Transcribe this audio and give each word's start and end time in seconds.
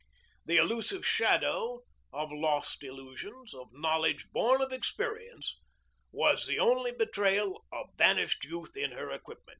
The 0.47 0.57
elusive 0.57 1.05
shadow 1.05 1.83
of 2.11 2.31
lost 2.31 2.83
illusions, 2.83 3.53
of 3.53 3.67
knowledge 3.71 4.31
born 4.31 4.59
of 4.59 4.71
experience, 4.71 5.59
was 6.11 6.47
the 6.47 6.57
only 6.57 6.91
betrayal 6.91 7.65
of 7.71 7.91
vanished 7.99 8.43
youth 8.43 8.75
in 8.75 8.93
her 8.93 9.11
equipment. 9.11 9.49